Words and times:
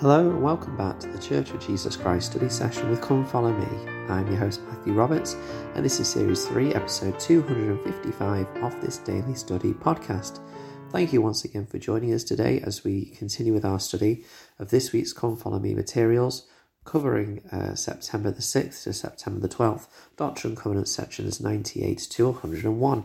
Hello 0.00 0.30
and 0.30 0.40
welcome 0.40 0.76
back 0.76 1.00
to 1.00 1.08
the 1.08 1.18
Church 1.18 1.50
of 1.50 1.58
Jesus 1.58 1.96
Christ 1.96 2.30
study 2.30 2.48
session 2.48 2.88
with 2.88 3.02
Come 3.02 3.26
Follow 3.26 3.52
Me. 3.52 3.66
I'm 4.08 4.28
your 4.28 4.36
host 4.36 4.62
Matthew 4.68 4.92
Roberts, 4.92 5.34
and 5.74 5.84
this 5.84 5.98
is 5.98 6.06
Series 6.06 6.46
3, 6.46 6.72
Episode 6.72 7.18
255 7.18 8.46
of 8.62 8.80
this 8.80 8.98
daily 8.98 9.34
study 9.34 9.72
podcast. 9.72 10.38
Thank 10.92 11.12
you 11.12 11.20
once 11.20 11.44
again 11.44 11.66
for 11.66 11.80
joining 11.80 12.14
us 12.14 12.22
today 12.22 12.60
as 12.60 12.84
we 12.84 13.06
continue 13.06 13.52
with 13.52 13.64
our 13.64 13.80
study 13.80 14.24
of 14.60 14.70
this 14.70 14.92
week's 14.92 15.12
Come 15.12 15.36
Follow 15.36 15.58
Me 15.58 15.74
materials, 15.74 16.46
covering 16.84 17.42
uh, 17.50 17.74
September 17.74 18.30
the 18.30 18.40
6th 18.40 18.84
to 18.84 18.92
September 18.92 19.40
the 19.40 19.48
12th, 19.52 19.88
Doctrine 20.16 20.52
and 20.52 20.60
Covenants 20.60 20.92
sections 20.92 21.40
98 21.40 21.98
to 22.10 22.30
101. 22.30 23.04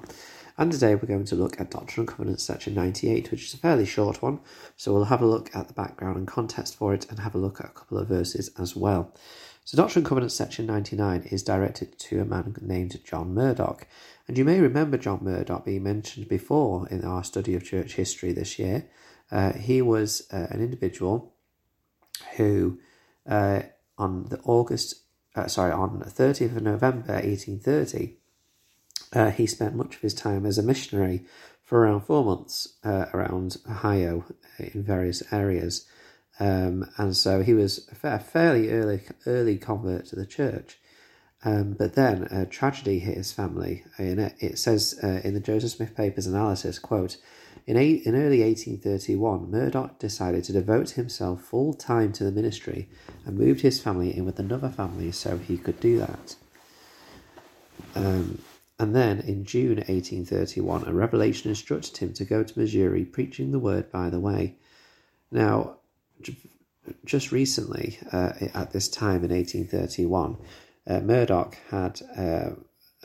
And 0.56 0.72
today 0.72 0.94
we're 0.94 1.08
going 1.08 1.26
to 1.26 1.36
look 1.36 1.60
at 1.60 1.72
Doctrine 1.72 2.02
and 2.02 2.08
Covenants 2.08 2.44
section 2.44 2.76
98, 2.76 3.32
which 3.32 3.46
is 3.46 3.54
a 3.56 3.58
fairly 3.58 3.86
short 3.86 4.22
one. 4.22 4.40
So 4.78 4.94
we'll 4.94 5.06
have 5.06 5.22
a 5.22 5.26
look 5.26 5.56
at 5.56 5.68
the 5.68 5.74
background 5.74 6.16
and 6.16 6.28
context 6.28 6.76
for 6.76 6.94
it 6.94 7.10
and 7.10 7.20
have 7.20 7.34
a 7.34 7.40
look 7.40 7.60
at 7.60 7.72
a 7.72 7.74
couple 7.74 7.98
of 7.98 8.08
verses 8.08 8.52
as 8.60 8.76
well. 8.76 9.12
So 9.66 9.78
Doctrine 9.78 10.02
and 10.02 10.08
Covenants 10.10 10.36
section 10.36 10.68
99 10.68 11.24
is 11.32 11.42
directed 11.42 11.98
to 11.98 12.22
a 12.22 12.26
man 12.26 12.56
named 12.62 13.00
John 13.04 13.34
Murdock. 13.34 13.88
And 14.28 14.38
you 14.38 14.46
may 14.46 14.60
remember 14.60 14.98
John 14.98 15.20
Murdock 15.24 15.66
being 15.66 15.84
mentioned 15.84 16.28
before 16.28 16.88
in 16.90 17.04
our 17.04 17.24
study 17.24 17.56
of 17.56 17.64
church 17.64 17.94
history 17.94 18.32
this 18.32 18.60
year. 18.60 18.86
Uh, 19.32 19.54
he 19.54 19.82
was 19.82 20.28
uh, 20.32 20.48
an 20.52 20.62
individual 20.62 21.34
who, 22.36 22.80
uh, 23.28 23.64
on 23.98 24.26
the 24.26 24.40
August, 24.44 25.02
uh, 25.36 25.48
sorry, 25.48 25.72
on 25.72 25.98
the 25.98 26.06
30th 26.06 26.58
of 26.58 26.62
November 26.62 27.14
1830, 27.14 28.18
uh, 29.14 29.32
he 29.32 29.46
spent 29.46 29.76
much 29.76 29.96
of 29.96 30.02
his 30.02 30.14
time 30.14 30.46
as 30.46 30.58
a 30.58 30.64
missionary 30.64 31.24
for 31.64 31.80
around 31.80 32.02
four 32.02 32.24
months 32.24 32.76
uh, 32.84 33.06
around 33.14 33.58
Ohio 33.70 34.26
uh, 34.60 34.66
in 34.74 34.84
various 34.84 35.24
areas. 35.32 35.86
Um, 36.40 36.90
and 36.98 37.16
so 37.16 37.42
he 37.42 37.54
was 37.54 37.88
a 38.04 38.20
fairly 38.20 38.72
early 38.72 39.02
early 39.26 39.58
convert 39.58 40.06
to 40.08 40.16
the 40.16 40.26
church. 40.26 40.80
Um, 41.46 41.74
but 41.74 41.94
then 41.94 42.24
a 42.32 42.46
tragedy 42.46 43.00
hit 43.00 43.18
his 43.18 43.32
family. 43.34 43.84
In 43.98 44.18
it, 44.18 44.36
it 44.40 44.58
says 44.58 44.98
uh, 45.04 45.20
in 45.24 45.34
the 45.34 45.40
Joseph 45.40 45.72
Smith 45.72 45.96
Papers 45.96 46.26
analysis, 46.26 46.80
quote, 46.80 47.18
in, 47.66 47.78
eight, 47.78 48.04
in 48.06 48.16
early 48.16 48.42
1831, 48.42 49.52
Murdock 49.52 50.00
decided 50.00 50.44
to 50.46 50.54
devote 50.54 50.92
himself 50.92 51.42
full 51.42 51.74
time 51.74 52.12
to 52.14 52.24
the 52.24 52.32
ministry 52.32 52.90
and 53.26 53.38
moved 53.38 53.62
his 53.62 53.82
family 53.82 54.16
in 54.16 54.26
with 54.26 54.40
another 54.40 54.70
family 54.70 55.12
so 55.12 55.38
he 55.38 55.58
could 55.58 55.80
do 55.80 56.00
that. 56.00 56.36
Um, 57.96 58.42
and 58.80 58.96
then 58.96 59.20
in 59.20 59.46
June 59.46 59.78
1831, 59.78 60.88
a 60.88 60.94
revelation 60.94 61.50
instructed 61.50 61.98
him 61.98 62.14
to 62.14 62.26
go 62.26 62.44
to 62.44 62.60
Missouri 62.60 63.06
preaching 63.06 63.52
the 63.52 63.60
word 63.60 63.92
by 63.92 64.10
the 64.10 64.20
way. 64.20 64.56
Now, 65.32 65.78
just 67.06 67.32
recently, 67.32 67.98
uh, 68.12 68.34
at 68.54 68.72
this 68.72 68.88
time 68.88 69.24
in 69.24 69.32
1831, 69.32 70.38
uh, 70.86 71.00
Murdock 71.00 71.58
had 71.70 72.02
uh, 72.18 72.52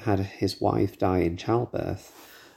had 0.02 0.20
his 0.20 0.60
wife 0.60 0.98
die 0.98 1.18
in 1.18 1.36
childbirth, 1.36 2.12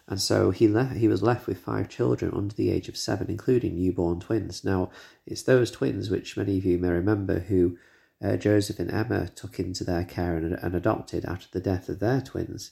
and 0.07 0.21
so 0.21 0.51
he 0.51 0.67
left. 0.67 0.97
He 0.97 1.07
was 1.07 1.21
left 1.21 1.47
with 1.47 1.59
five 1.59 1.89
children 1.89 2.31
under 2.33 2.55
the 2.55 2.71
age 2.71 2.89
of 2.89 2.97
seven, 2.97 3.29
including 3.29 3.75
newborn 3.75 4.19
twins. 4.19 4.63
Now, 4.63 4.89
it's 5.25 5.43
those 5.43 5.71
twins 5.71 6.09
which 6.09 6.37
many 6.37 6.57
of 6.57 6.65
you 6.65 6.77
may 6.77 6.89
remember 6.89 7.39
who 7.39 7.77
uh, 8.23 8.37
Joseph 8.37 8.79
and 8.79 8.91
Emma 8.91 9.27
took 9.29 9.59
into 9.59 9.83
their 9.83 10.03
care 10.03 10.37
and, 10.37 10.53
and 10.53 10.75
adopted 10.75 11.25
after 11.25 11.47
the 11.51 11.63
death 11.63 11.89
of 11.89 11.99
their 11.99 12.21
twins. 12.21 12.71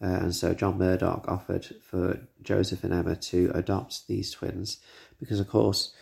Uh, 0.00 0.06
and 0.06 0.34
so 0.34 0.54
John 0.54 0.78
Murdock 0.78 1.26
offered 1.26 1.66
for 1.82 2.20
Joseph 2.42 2.84
and 2.84 2.92
Emma 2.92 3.16
to 3.16 3.50
adopt 3.54 4.06
these 4.06 4.30
twins 4.30 4.78
because, 5.18 5.40
of 5.40 5.48
course, 5.48 5.92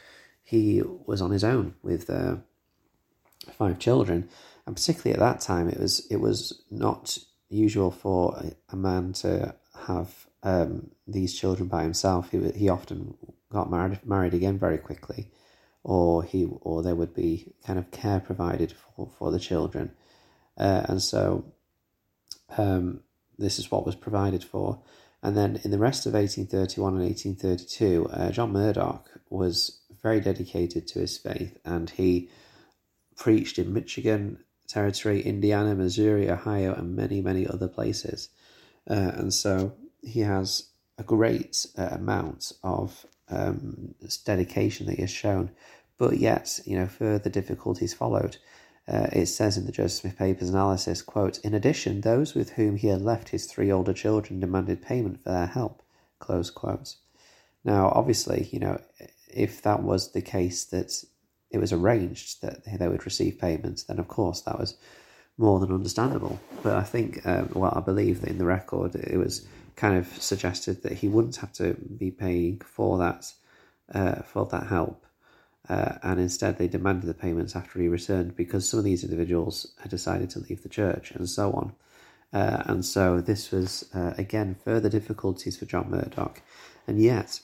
he 0.42 0.82
was 1.06 1.22
on 1.22 1.30
his 1.30 1.42
own 1.42 1.74
with 1.82 2.08
uh, 2.10 2.36
five 3.52 3.78
children, 3.78 4.28
and 4.66 4.76
particularly 4.76 5.12
at 5.12 5.20
that 5.20 5.40
time, 5.40 5.68
it 5.68 5.80
was 5.80 6.06
it 6.10 6.16
was 6.16 6.62
not 6.70 7.18
usual 7.48 7.90
for 7.90 8.40
a 8.68 8.76
man 8.76 9.12
to 9.12 9.54
have 9.86 10.26
um, 10.42 10.90
these 11.08 11.34
children 11.34 11.68
by 11.68 11.82
himself. 11.82 12.30
He 12.30 12.50
he 12.50 12.68
often 12.68 13.16
got 13.50 13.70
married 13.70 14.00
married 14.04 14.34
again 14.34 14.58
very 14.58 14.78
quickly, 14.78 15.30
or 15.82 16.22
he 16.22 16.46
or 16.60 16.82
there 16.82 16.94
would 16.94 17.14
be 17.14 17.52
kind 17.66 17.78
of 17.78 17.90
care 17.90 18.20
provided 18.20 18.72
for 18.72 19.10
for 19.18 19.32
the 19.32 19.40
children, 19.40 19.92
uh, 20.58 20.82
and 20.88 21.02
so. 21.02 21.44
Um, 22.56 23.00
this 23.38 23.58
is 23.58 23.70
what 23.70 23.86
was 23.86 23.94
provided 23.94 24.42
for. 24.42 24.80
And 25.22 25.36
then 25.36 25.60
in 25.64 25.70
the 25.70 25.78
rest 25.78 26.06
of 26.06 26.14
1831 26.14 26.94
and 26.94 27.02
1832, 27.02 28.08
uh, 28.10 28.30
John 28.30 28.52
Murdock 28.52 29.08
was 29.30 29.80
very 30.02 30.20
dedicated 30.20 30.86
to 30.88 31.00
his 31.00 31.18
faith 31.18 31.58
and 31.64 31.90
he 31.90 32.30
preached 33.16 33.58
in 33.58 33.72
Michigan 33.72 34.38
territory, 34.68 35.22
Indiana, 35.22 35.74
Missouri, 35.74 36.30
Ohio, 36.30 36.74
and 36.74 36.94
many, 36.94 37.20
many 37.20 37.46
other 37.46 37.68
places. 37.68 38.28
Uh, 38.88 39.12
and 39.14 39.32
so 39.32 39.72
he 40.02 40.20
has 40.20 40.70
a 40.98 41.02
great 41.02 41.66
uh, 41.76 41.88
amount 41.92 42.52
of 42.62 43.06
um, 43.28 43.94
dedication 44.24 44.86
that 44.86 44.96
he 44.96 45.02
has 45.02 45.10
shown, 45.10 45.50
but 45.98 46.18
yet, 46.18 46.60
you 46.64 46.78
know, 46.78 46.86
further 46.86 47.30
difficulties 47.30 47.94
followed 47.94 48.36
uh, 48.88 49.08
it 49.12 49.26
says 49.26 49.56
in 49.56 49.66
the 49.66 49.72
Joseph 49.72 50.00
Smith 50.02 50.18
Papers 50.18 50.50
analysis, 50.50 51.02
quote, 51.02 51.38
In 51.40 51.54
addition, 51.54 52.00
those 52.00 52.34
with 52.34 52.50
whom 52.50 52.76
he 52.76 52.88
had 52.88 53.02
left 53.02 53.30
his 53.30 53.46
three 53.46 53.70
older 53.70 53.92
children 53.92 54.38
demanded 54.38 54.80
payment 54.80 55.22
for 55.22 55.30
their 55.30 55.46
help, 55.46 55.82
close 56.20 56.50
quote. 56.50 56.94
Now, 57.64 57.90
obviously, 57.94 58.48
you 58.52 58.60
know, 58.60 58.80
if 59.28 59.60
that 59.62 59.82
was 59.82 60.12
the 60.12 60.22
case 60.22 60.64
that 60.66 60.92
it 61.50 61.58
was 61.58 61.72
arranged 61.72 62.42
that 62.42 62.64
they 62.78 62.86
would 62.86 63.04
receive 63.04 63.40
payments, 63.40 63.84
then 63.84 63.98
of 63.98 64.06
course 64.06 64.40
that 64.42 64.58
was 64.58 64.76
more 65.36 65.58
than 65.58 65.72
understandable. 65.72 66.38
But 66.62 66.76
I 66.76 66.82
think, 66.82 67.26
um, 67.26 67.50
well, 67.54 67.72
I 67.74 67.80
believe 67.80 68.20
that 68.20 68.30
in 68.30 68.38
the 68.38 68.44
record 68.44 68.94
it 68.94 69.16
was 69.16 69.46
kind 69.74 69.96
of 69.96 70.06
suggested 70.22 70.82
that 70.82 70.92
he 70.92 71.08
wouldn't 71.08 71.36
have 71.36 71.52
to 71.54 71.74
be 71.74 72.10
paying 72.10 72.60
for 72.60 72.98
that 72.98 73.32
uh, 73.92 74.22
for 74.22 74.46
that 74.46 74.66
help 74.66 75.05
uh, 75.68 75.98
and 76.02 76.20
instead 76.20 76.58
they 76.58 76.68
demanded 76.68 77.06
the 77.06 77.14
payments 77.14 77.56
after 77.56 77.80
he 77.80 77.88
returned 77.88 78.36
because 78.36 78.68
some 78.68 78.78
of 78.78 78.84
these 78.84 79.04
individuals 79.04 79.74
had 79.80 79.90
decided 79.90 80.30
to 80.30 80.40
leave 80.40 80.62
the 80.62 80.68
church 80.68 81.10
and 81.12 81.28
so 81.28 81.52
on. 81.52 81.72
Uh, 82.32 82.62
and 82.66 82.84
so 82.84 83.20
this 83.20 83.50
was, 83.50 83.88
uh, 83.94 84.12
again, 84.18 84.56
further 84.64 84.88
difficulties 84.88 85.56
for 85.56 85.64
John 85.64 85.90
Murdock. 85.90 86.42
And 86.86 87.00
yet, 87.00 87.40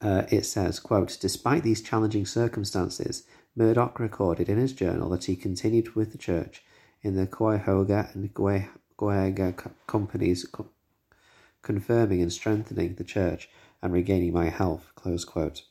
uh, 0.00 0.24
it 0.30 0.44
says, 0.44 0.80
quote, 0.80 1.16
despite 1.20 1.62
these 1.62 1.82
challenging 1.82 2.26
circumstances, 2.26 3.24
Murdock 3.54 3.98
recorded 3.98 4.48
in 4.48 4.58
his 4.58 4.72
journal 4.72 5.08
that 5.10 5.24
he 5.24 5.36
continued 5.36 5.94
with 5.94 6.12
the 6.12 6.18
church 6.18 6.62
in 7.02 7.16
the 7.16 7.26
Cuyahoga 7.26 8.10
and 8.12 8.34
Geauga 8.34 9.72
companies, 9.86 10.44
co- 10.44 10.68
confirming 11.62 12.20
and 12.20 12.32
strengthening 12.32 12.94
the 12.94 13.04
church 13.04 13.48
and 13.80 13.92
regaining 13.92 14.32
my 14.32 14.48
health, 14.48 14.90
close 14.94 15.24
quote 15.24 15.62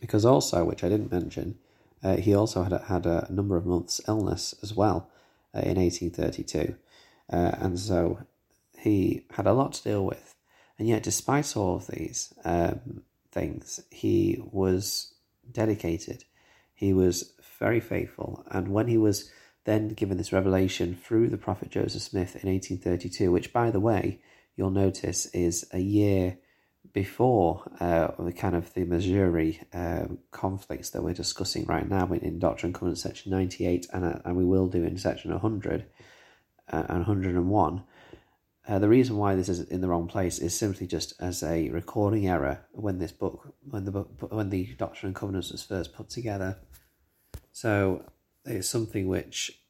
because 0.00 0.24
also, 0.24 0.64
which 0.64 0.84
I 0.84 0.88
didn't 0.88 1.12
mention, 1.12 1.58
uh, 2.02 2.16
he 2.16 2.34
also 2.34 2.62
had 2.62 2.72
had 2.82 3.06
a 3.06 3.26
number 3.30 3.56
of 3.56 3.66
months' 3.66 4.00
illness 4.06 4.54
as 4.62 4.74
well 4.74 5.10
uh, 5.54 5.60
in 5.60 5.76
1832, 5.76 6.74
uh, 7.32 7.36
and 7.58 7.78
so 7.78 8.20
he 8.78 9.24
had 9.32 9.46
a 9.46 9.52
lot 9.52 9.72
to 9.74 9.82
deal 9.82 10.04
with. 10.04 10.34
And 10.78 10.86
yet, 10.86 11.02
despite 11.02 11.56
all 11.56 11.76
of 11.76 11.88
these 11.88 12.32
um, 12.44 13.02
things, 13.32 13.80
he 13.90 14.40
was 14.52 15.14
dedicated. 15.50 16.24
He 16.72 16.92
was 16.92 17.32
very 17.58 17.80
faithful, 17.80 18.44
and 18.50 18.68
when 18.68 18.86
he 18.86 18.96
was 18.96 19.30
then 19.64 19.88
given 19.88 20.16
this 20.16 20.32
revelation 20.32 20.94
through 20.94 21.28
the 21.28 21.36
prophet 21.36 21.70
Joseph 21.70 22.00
Smith 22.00 22.36
in 22.42 22.50
1832, 22.50 23.30
which, 23.30 23.52
by 23.52 23.70
the 23.70 23.80
way, 23.80 24.20
you'll 24.56 24.70
notice 24.70 25.26
is 25.26 25.66
a 25.72 25.78
year 25.78 26.38
before 26.98 27.62
uh, 27.78 28.10
the 28.18 28.32
kind 28.32 28.56
of 28.56 28.74
the 28.74 28.82
Missouri 28.82 29.60
uh, 29.72 30.06
conflicts 30.32 30.90
that 30.90 31.00
we're 31.00 31.14
discussing 31.14 31.64
right 31.66 31.88
now 31.88 32.04
in, 32.12 32.18
in 32.22 32.40
Doctrine 32.40 32.70
and 32.70 32.74
Covenants 32.74 33.02
section 33.02 33.30
98 33.30 33.86
and, 33.92 34.04
uh, 34.04 34.18
and 34.24 34.36
we 34.36 34.44
will 34.44 34.66
do 34.66 34.82
in 34.82 34.98
section 34.98 35.30
100 35.30 35.86
uh, 36.72 36.82
and 36.88 36.98
101 37.06 37.84
uh, 38.66 38.78
the 38.80 38.88
reason 38.88 39.16
why 39.16 39.36
this 39.36 39.48
is 39.48 39.60
in 39.60 39.80
the 39.80 39.86
wrong 39.86 40.08
place 40.08 40.40
is 40.40 40.58
simply 40.58 40.88
just 40.88 41.12
as 41.20 41.44
a 41.44 41.68
recording 41.68 42.26
error 42.26 42.66
when 42.72 42.98
this 42.98 43.12
book 43.12 43.54
when 43.70 43.84
the 43.84 43.92
book 43.92 44.10
when 44.32 44.50
the 44.50 44.74
Doctrine 44.74 45.10
and 45.10 45.16
Covenants 45.16 45.52
was 45.52 45.62
first 45.62 45.94
put 45.94 46.10
together. 46.10 46.58
So 47.52 48.04
it's 48.44 48.68
something 48.68 49.06
which 49.06 49.62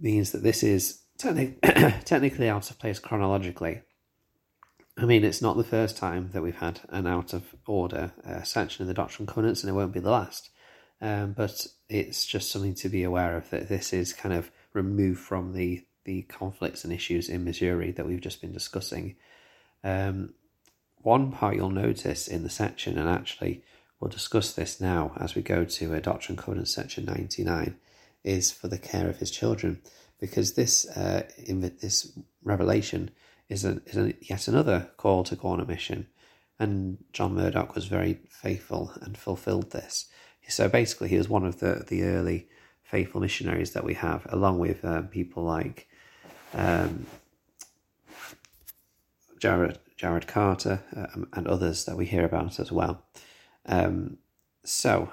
means 0.00 0.32
that 0.32 0.42
this 0.42 0.64
is 0.64 1.02
techni- 1.18 1.56
technically 2.04 2.48
out 2.48 2.68
of 2.68 2.80
place 2.80 2.98
chronologically 2.98 3.82
I 4.96 5.06
mean, 5.06 5.24
it's 5.24 5.40
not 5.40 5.56
the 5.56 5.64
first 5.64 5.96
time 5.96 6.30
that 6.32 6.42
we've 6.42 6.56
had 6.56 6.80
an 6.90 7.06
out 7.06 7.32
of 7.32 7.54
order 7.66 8.12
uh, 8.26 8.42
section 8.42 8.82
in 8.82 8.88
the 8.88 8.94
Doctrine 8.94 9.24
and 9.26 9.34
Covenants, 9.34 9.62
and 9.62 9.70
it 9.70 9.74
won't 9.74 9.92
be 9.92 10.00
the 10.00 10.10
last. 10.10 10.50
Um, 11.00 11.32
but 11.32 11.66
it's 11.88 12.26
just 12.26 12.50
something 12.50 12.74
to 12.76 12.88
be 12.88 13.02
aware 13.02 13.36
of 13.36 13.50
that 13.50 13.68
this 13.68 13.92
is 13.92 14.12
kind 14.12 14.34
of 14.34 14.50
removed 14.72 15.20
from 15.20 15.52
the 15.52 15.84
the 16.04 16.22
conflicts 16.22 16.82
and 16.82 16.92
issues 16.92 17.28
in 17.28 17.44
Missouri 17.44 17.92
that 17.92 18.06
we've 18.06 18.20
just 18.20 18.40
been 18.40 18.52
discussing. 18.52 19.14
Um, 19.84 20.34
one 20.98 21.30
part 21.30 21.54
you'll 21.56 21.70
notice 21.70 22.28
in 22.28 22.42
the 22.42 22.50
section, 22.50 22.98
and 22.98 23.08
actually 23.08 23.62
we'll 23.98 24.10
discuss 24.10 24.52
this 24.52 24.80
now 24.80 25.12
as 25.18 25.34
we 25.34 25.42
go 25.42 25.64
to 25.64 25.94
a 25.94 26.00
Doctrine 26.00 26.36
and 26.36 26.44
Covenants 26.44 26.74
section 26.74 27.04
99, 27.04 27.76
is 28.24 28.50
for 28.50 28.68
the 28.68 28.78
care 28.78 29.08
of 29.08 29.18
his 29.18 29.30
children, 29.30 29.80
because 30.20 30.54
this 30.54 30.88
uh, 30.90 31.28
this 31.80 32.12
revelation 32.42 33.10
is, 33.48 33.64
a, 33.64 33.80
is 33.86 33.96
a, 33.96 34.14
yet 34.20 34.48
another 34.48 34.90
call 34.96 35.24
to 35.24 35.36
go 35.36 35.48
on 35.48 35.60
a 35.60 35.64
mission, 35.64 36.06
and 36.58 36.98
John 37.12 37.34
Murdock 37.34 37.74
was 37.74 37.86
very 37.86 38.20
faithful 38.30 38.92
and 39.00 39.16
fulfilled 39.16 39.72
this. 39.72 40.06
So 40.48 40.68
basically, 40.68 41.08
he 41.08 41.18
was 41.18 41.28
one 41.28 41.46
of 41.46 41.60
the 41.60 41.84
the 41.86 42.02
early 42.02 42.48
faithful 42.82 43.20
missionaries 43.20 43.72
that 43.72 43.84
we 43.84 43.94
have, 43.94 44.26
along 44.28 44.58
with 44.58 44.84
um, 44.84 45.08
people 45.08 45.44
like 45.44 45.88
um, 46.54 47.06
Jared 49.38 49.78
Jared 49.96 50.26
Carter 50.26 50.82
um, 50.96 51.28
and 51.32 51.46
others 51.46 51.84
that 51.84 51.96
we 51.96 52.06
hear 52.06 52.24
about 52.24 52.58
as 52.58 52.72
well. 52.72 53.02
Um, 53.66 54.18
so 54.64 55.10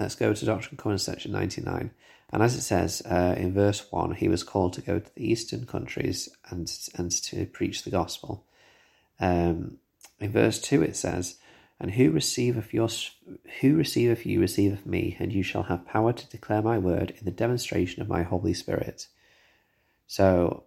let's 0.00 0.14
go 0.14 0.32
to 0.32 0.44
Doctrine 0.44 0.70
and 0.72 0.78
Covenants 0.78 1.04
section 1.04 1.30
99. 1.32 1.90
And 2.32 2.42
as 2.42 2.56
it 2.56 2.62
says 2.62 3.02
uh, 3.02 3.34
in 3.36 3.52
verse 3.52 3.86
1, 3.90 4.14
he 4.14 4.28
was 4.28 4.42
called 4.42 4.72
to 4.74 4.80
go 4.80 4.98
to 4.98 5.14
the 5.14 5.30
eastern 5.30 5.66
countries 5.66 6.28
and, 6.48 6.72
and 6.96 7.10
to 7.10 7.46
preach 7.46 7.82
the 7.82 7.90
gospel. 7.90 8.46
Um, 9.20 9.78
in 10.18 10.32
verse 10.32 10.60
2 10.60 10.82
it 10.82 10.96
says, 10.96 11.36
And 11.78 11.90
who 11.92 12.10
receiveth, 12.10 12.72
your, 12.72 12.88
who 13.60 13.76
receiveth 13.76 14.24
you 14.24 14.40
receiveth 14.40 14.86
me, 14.86 15.16
and 15.18 15.32
you 15.32 15.42
shall 15.42 15.64
have 15.64 15.86
power 15.86 16.12
to 16.12 16.30
declare 16.30 16.62
my 16.62 16.78
word 16.78 17.12
in 17.18 17.24
the 17.24 17.30
demonstration 17.30 18.00
of 18.00 18.08
my 18.08 18.22
Holy 18.22 18.54
Spirit. 18.54 19.08
So 20.06 20.64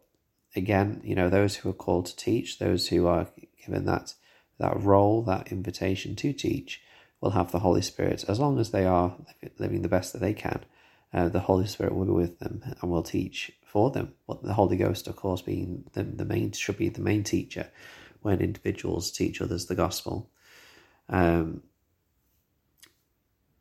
again, 0.56 1.01
you 1.03 1.15
know, 1.15 1.29
those 1.29 1.56
who 1.56 1.69
are 1.69 1.74
called 1.74 2.06
to 2.07 2.15
teach, 2.15 2.59
those 2.59 2.89
who 2.89 3.07
are 3.07 3.27
given 3.65 3.86
that 3.86 4.13
that 4.59 4.79
role, 4.79 5.24
that 5.24 5.51
invitation 5.51 6.15
to 6.15 6.31
teach, 6.31 6.81
will 7.23 7.31
have 7.31 7.53
the 7.53 7.59
Holy 7.59 7.81
Spirit 7.81 8.25
as 8.27 8.37
long 8.37 8.59
as 8.59 8.71
they 8.71 8.85
are 8.85 9.15
living 9.57 9.81
the 9.81 9.87
best 9.87 10.11
that 10.11 10.19
they 10.19 10.33
can. 10.33 10.59
Uh, 11.13 11.29
the 11.29 11.39
Holy 11.39 11.65
Spirit 11.65 11.95
will 11.95 12.05
be 12.05 12.11
with 12.11 12.39
them 12.39 12.61
and 12.81 12.91
will 12.91 13.01
teach 13.01 13.49
for 13.65 13.91
them. 13.91 14.13
But 14.27 14.43
the 14.43 14.53
Holy 14.53 14.75
Ghost, 14.75 15.07
of 15.07 15.15
course, 15.15 15.41
being 15.41 15.85
the, 15.93 16.03
the 16.03 16.25
main 16.25 16.51
should 16.51 16.77
be 16.77 16.89
the 16.89 17.01
main 17.01 17.23
teacher 17.23 17.69
when 18.21 18.41
individuals 18.41 19.09
teach 19.09 19.41
others 19.41 19.67
the 19.67 19.75
gospel. 19.75 20.29
Um, 21.07 21.63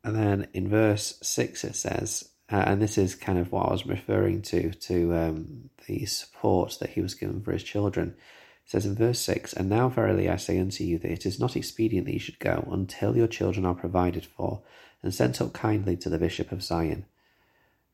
and 0.03 0.15
then 0.15 0.47
in 0.53 0.67
verse 0.67 1.17
six 1.21 1.63
it 1.63 1.75
says, 1.75 2.29
uh, 2.51 2.63
and 2.67 2.81
this 2.81 2.97
is 2.97 3.15
kind 3.15 3.39
of 3.39 3.51
what 3.53 3.69
I 3.69 3.71
was 3.71 3.85
referring 3.85 4.41
to 4.43 4.71
to 4.71 5.15
um, 5.15 5.69
the 5.87 6.05
support 6.05 6.77
that 6.81 6.89
he 6.89 7.01
was 7.01 7.13
given 7.13 7.41
for 7.41 7.53
his 7.53 7.63
children. 7.63 8.15
Says 8.65 8.85
in 8.85 8.95
verse 8.95 9.19
6 9.19 9.53
And 9.53 9.69
now 9.69 9.89
verily 9.89 10.29
I 10.29 10.37
say 10.37 10.59
unto 10.59 10.83
you 10.83 10.97
that 10.99 11.11
it 11.11 11.25
is 11.25 11.39
not 11.39 11.55
expedient 11.55 12.05
that 12.05 12.13
you 12.13 12.19
should 12.19 12.39
go 12.39 12.67
until 12.71 13.15
your 13.15 13.27
children 13.27 13.65
are 13.65 13.75
provided 13.75 14.25
for 14.25 14.61
and 15.01 15.13
sent 15.13 15.41
up 15.41 15.53
kindly 15.53 15.97
to 15.97 16.09
the 16.09 16.17
Bishop 16.17 16.51
of 16.51 16.63
Zion. 16.63 17.05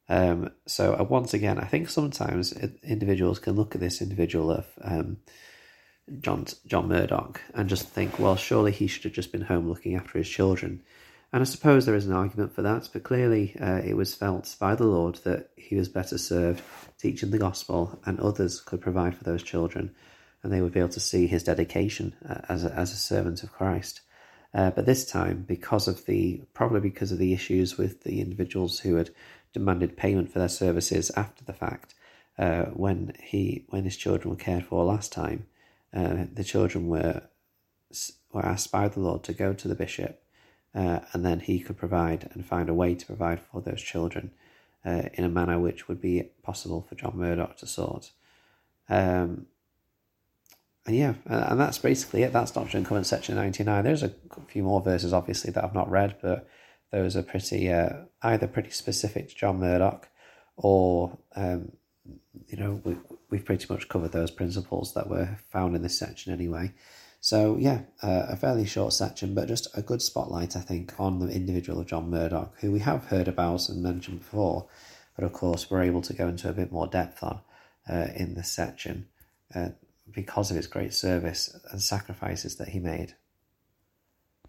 Um, 0.08 0.52
so 0.66 0.96
uh, 1.00 1.04
once 1.04 1.34
again, 1.34 1.60
I 1.60 1.66
think 1.66 1.90
sometimes 1.90 2.54
individuals 2.84 3.40
can 3.40 3.56
look 3.56 3.76
at 3.76 3.82
this 3.82 4.02
individual 4.02 4.52
of 4.52 4.66
um, 4.82 5.18
John 6.20 6.46
John 6.66 6.88
Murdock 6.88 7.42
and 7.54 7.70
just 7.70 7.88
think, 7.88 8.18
well, 8.20 8.36
surely 8.36 8.72
he 8.72 8.88
should 8.88 9.04
have 9.04 9.14
just 9.14 9.32
been 9.32 9.42
home 9.42 9.68
looking 9.68 9.96
after 9.96 10.18
his 10.18 10.30
children. 10.30 10.82
And 11.32 11.42
I 11.42 11.46
suppose 11.46 11.86
there 11.86 11.94
is 11.96 12.08
an 12.08 12.14
argument 12.14 12.54
for 12.54 12.64
that, 12.64 12.90
but 12.92 13.04
clearly 13.04 13.56
uh, 13.62 13.82
it 13.86 13.96
was 13.96 14.16
felt 14.16 14.56
by 14.60 14.74
the 14.74 14.88
Lord 14.88 15.16
that 15.26 15.52
he 15.56 15.76
was 15.76 15.88
better 15.88 16.18
served 16.18 16.64
teaching 16.98 17.30
the 17.30 17.38
gospel 17.38 18.00
and 18.06 18.20
others 18.20 18.60
could 18.60 18.82
provide 18.82 19.16
for 19.16 19.24
those 19.24 19.44
children 19.44 19.94
and 20.42 20.52
they 20.52 20.62
would 20.62 20.74
be 20.74 20.80
able 20.80 20.90
to 20.90 21.00
see 21.00 21.28
his 21.28 21.44
dedication 21.44 22.16
uh, 22.28 22.42
as, 22.50 22.66
a, 22.66 22.74
as 22.74 22.92
a 22.92 22.98
servant 22.98 23.44
of 23.44 23.52
Christ. 23.52 24.02
Uh, 24.54 24.72
but 24.72 24.86
this 24.86 25.06
time, 25.06 25.46
because 25.48 25.88
of 25.88 26.06
the 26.06 26.42
probably 26.54 26.80
because 26.80 27.12
of 27.12 27.20
the 27.20 27.34
issues 27.34 27.78
with 27.78 28.04
the 28.04 28.20
individuals 28.20 28.80
who 28.80 28.96
had 28.96 29.12
demanded 29.54 29.98
payment 29.98 30.32
for 30.32 30.40
their 30.40 30.50
services 30.50 31.12
after 31.16 31.44
the 31.44 31.54
fact, 31.54 31.94
uh, 32.38 32.66
when 32.66 33.14
he 33.22 33.66
when 33.70 33.84
his 33.84 33.98
children 33.98 34.32
were 34.32 34.40
cared 34.40 34.66
for 34.66 34.84
last 34.84 35.12
time, 35.12 35.46
uh, 35.94 36.26
the 36.34 36.44
children 36.44 36.88
were 36.88 37.22
were 38.32 38.46
asked 38.46 38.72
by 38.72 38.88
the 38.88 39.00
Lord 39.00 39.24
to 39.24 39.34
go 39.34 39.54
to 39.54 39.68
the 39.68 39.76
bishop 39.76 40.22
uh, 40.74 41.00
and 41.14 41.26
then 41.26 41.40
he 41.40 41.60
could 41.60 41.78
provide 41.78 42.30
and 42.34 42.46
find 42.46 42.70
a 42.70 42.74
way 42.74 42.96
to 42.96 43.06
provide 43.06 43.40
for 43.40 43.62
those 43.62 43.82
children 43.82 44.32
uh, 44.86 45.04
in 45.14 45.24
a 45.24 45.30
manner 45.30 45.60
which 45.60 45.88
would 45.88 46.00
be 46.00 46.24
possible 46.44 46.86
for 46.88 46.96
John 46.96 47.18
Murdock 47.18 47.58
to 47.58 47.68
sort. 47.68 48.12
Um, 48.88 49.48
and 50.86 50.96
yeah, 50.96 51.14
and 51.26 51.60
that's 51.60 51.78
basically 51.78 52.24
it. 52.24 52.34
That's 52.34 52.52
Doctrine 52.52 52.80
and 52.80 52.86
Covenants 52.86 53.10
section 53.10 53.36
99. 53.36 53.84
There's 53.84 54.04
a 54.04 54.14
few 54.48 54.64
more 54.64 54.82
verses, 54.82 55.14
obviously, 55.14 55.52
that 55.52 55.64
I've 55.64 55.74
not 55.74 55.90
read, 55.90 56.18
but 56.22 56.48
those 56.92 57.16
are 57.16 57.24
pretty, 57.24 57.72
uh, 57.72 58.06
either 58.24 58.48
pretty 58.48 58.72
specific 58.72 59.30
to 59.30 59.36
John 59.36 59.60
Murdock 59.60 60.10
or, 60.56 61.18
um, 61.36 61.74
you 62.48 62.58
know, 62.58 62.82
we, 62.84 62.98
we've 63.30 63.46
pretty 63.46 63.66
much 63.72 63.88
covered 63.88 64.12
those 64.12 64.32
principles 64.32 64.94
that 64.94 65.10
were 65.10 65.38
found 65.52 65.76
in 65.76 65.84
this 65.84 66.00
section 66.00 66.34
anyway. 66.34 66.72
So 67.22 67.58
yeah, 67.60 67.82
uh, 68.02 68.28
a 68.30 68.36
fairly 68.36 68.66
short 68.66 68.94
section, 68.94 69.36
but 69.36 69.48
just 69.48 69.68
a 69.78 69.82
good 69.82 70.02
spotlight, 70.02 70.56
I 70.56 70.62
think, 70.62 70.94
on 70.98 71.20
the 71.20 71.28
individual 71.28 71.80
of 71.80 71.88
John 71.88 72.10
Murdock, 72.10 72.58
who 72.62 72.72
we 72.72 72.80
have 72.80 73.06
heard 73.06 73.28
about 73.28 73.68
and 73.70 73.84
mentioned 73.84 74.20
before, 74.20 74.68
but 75.16 75.26
of 75.26 75.34
course 75.34 75.70
we're 75.70 75.84
able 75.84 76.02
to 76.04 76.14
go 76.14 76.28
into 76.30 76.50
a 76.50 76.54
bit 76.54 76.72
more 76.72 76.88
depth 76.88 77.22
on 77.22 77.42
uh, 77.90 78.08
in 78.16 78.36
this 78.36 78.52
section 78.52 79.08
uh, 79.54 79.70
because 80.14 80.50
of 80.50 80.58
his 80.58 80.68
great 80.68 80.94
service 80.94 81.56
and 81.72 81.82
sacrifices 81.82 82.56
that 82.58 82.70
he 82.70 82.80
made. 82.80 83.16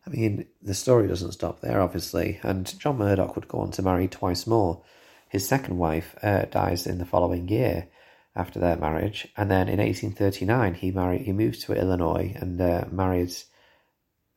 I 0.07 0.11
mean, 0.11 0.47
the 0.63 0.75
story 0.75 1.09
doesn't 1.09 1.33
stop 1.33 1.61
there, 1.61 1.81
obviously, 1.81 2.41
and 2.43 2.79
John 2.79 2.99
Murdock 2.99 3.37
would 3.37 3.49
go 3.49 3.61
on 3.61 3.71
to 3.73 3.83
marry 3.83 4.09
twice 4.09 4.47
more. 4.47 4.83
His 5.29 5.47
second 5.47 5.79
wife 5.79 6.17
uh, 6.23 6.47
dies 6.51 6.87
in 6.87 6.99
the 6.99 7.05
following 7.05 7.49
year, 7.49 7.89
after 8.37 8.59
their 8.59 8.77
marriage, 8.77 9.29
and 9.37 9.51
then 9.51 9.69
in 9.69 9.79
1839 9.79 10.75
he 10.75 10.91
married. 10.91 11.23
He 11.23 11.33
moved 11.33 11.63
to 11.63 11.75
Illinois 11.75 12.35
and 12.37 12.61
uh, 12.61 12.85
married. 12.91 13.33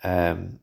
Um, 0.03 0.59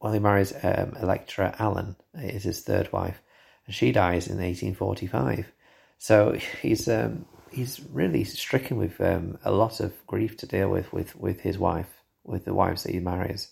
well, 0.00 0.12
he 0.12 0.18
marries 0.18 0.52
um, 0.62 0.96
Electra 1.00 1.54
Allen, 1.58 1.96
is 2.14 2.44
his 2.44 2.62
third 2.62 2.92
wife, 2.92 3.20
and 3.66 3.74
she 3.74 3.92
dies 3.92 4.26
in 4.26 4.36
1845. 4.36 5.50
So 5.98 6.32
he's 6.62 6.88
um, 6.88 7.26
he's 7.50 7.80
really 7.92 8.24
stricken 8.24 8.76
with 8.76 9.00
um, 9.00 9.38
a 9.44 9.50
lot 9.50 9.80
of 9.80 10.06
grief 10.06 10.36
to 10.38 10.46
deal 10.46 10.68
with 10.68 10.92
with 10.92 11.16
with 11.16 11.40
his 11.40 11.58
wife, 11.58 12.02
with 12.24 12.44
the 12.44 12.54
wives 12.54 12.82
that 12.84 12.92
he 12.92 13.00
marries. 13.00 13.48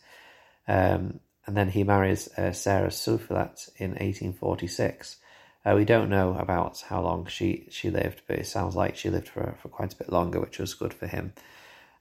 Um, 0.67 1.21
and 1.47 1.57
then 1.57 1.71
he 1.71 1.83
marries 1.83 2.29
uh, 2.37 2.53
Sarah 2.53 2.89
Zufelt 2.89 3.71
in 3.79 3.93
1846. 3.93 5.17
Uh, 5.65 5.75
we 5.75 5.87
don't 5.87 6.11
know 6.11 6.37
about 6.39 6.83
how 6.89 7.01
long 7.01 7.27
she, 7.27 7.67
she 7.71 7.91
lived, 7.91 8.21
but 8.27 8.39
it 8.39 8.47
sounds 8.47 8.77
like 8.77 8.97
she 8.97 9.09
lived 9.09 9.29
for, 9.29 9.57
for 9.61 9.69
quite 9.69 9.95
a 9.95 9.97
bit 9.97 10.13
longer, 10.13 10.41
which 10.41 10.59
was 10.59 10.75
good 10.75 10.93
for 10.93 11.07
him. 11.07 11.33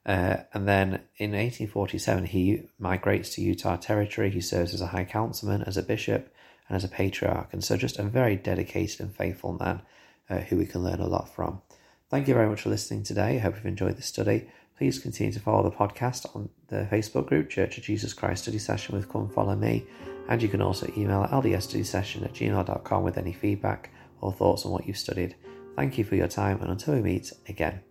Uh, 0.05 0.37
and 0.53 0.67
then 0.67 1.01
in 1.17 1.31
1847, 1.31 2.25
he 2.25 2.63
migrates 2.77 3.35
to 3.35 3.41
Utah 3.41 3.77
Territory. 3.77 4.29
He 4.29 4.41
serves 4.41 4.73
as 4.73 4.81
a 4.81 4.87
high 4.87 5.05
councilman, 5.05 5.63
as 5.63 5.77
a 5.77 5.83
bishop, 5.83 6.33
and 6.67 6.75
as 6.75 6.83
a 6.83 6.89
patriarch. 6.89 7.53
And 7.53 7.63
so, 7.63 7.77
just 7.77 7.99
a 7.99 8.03
very 8.03 8.35
dedicated 8.35 8.99
and 8.99 9.15
faithful 9.15 9.53
man 9.53 9.81
uh, 10.29 10.39
who 10.39 10.57
we 10.57 10.65
can 10.65 10.83
learn 10.83 10.99
a 10.99 11.07
lot 11.07 11.33
from. 11.33 11.61
Thank 12.09 12.27
you 12.27 12.33
very 12.33 12.47
much 12.47 12.61
for 12.61 12.69
listening 12.69 13.03
today. 13.03 13.35
I 13.35 13.39
hope 13.39 13.55
you've 13.55 13.65
enjoyed 13.65 13.97
this 13.97 14.05
study. 14.05 14.49
Please 14.77 14.99
continue 14.99 15.33
to 15.33 15.39
follow 15.39 15.63
the 15.63 15.75
podcast 15.75 16.33
on 16.35 16.49
the 16.67 16.87
Facebook 16.89 17.27
group, 17.27 17.49
Church 17.49 17.77
of 17.77 17.83
Jesus 17.83 18.13
Christ 18.13 18.43
Study 18.43 18.59
Session 18.59 18.95
with 18.95 19.09
Come 19.09 19.29
Follow 19.29 19.55
Me. 19.55 19.85
And 20.29 20.41
you 20.41 20.47
can 20.47 20.61
also 20.61 20.91
email 20.95 21.25
ldsstudysession 21.25 22.23
at 22.23 22.33
gmail.com 22.33 23.03
with 23.03 23.17
any 23.17 23.33
feedback 23.33 23.91
or 24.21 24.31
thoughts 24.31 24.65
on 24.65 24.71
what 24.71 24.87
you've 24.87 24.97
studied. 24.97 25.35
Thank 25.75 25.97
you 25.97 26.03
for 26.03 26.15
your 26.15 26.27
time, 26.27 26.61
and 26.61 26.71
until 26.71 26.95
we 26.95 27.01
meet 27.01 27.33
again. 27.47 27.81